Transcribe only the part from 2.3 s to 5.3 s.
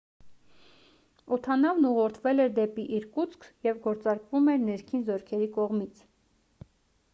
էր դեպի իրկուտսկ և գործարկվում էր ներքին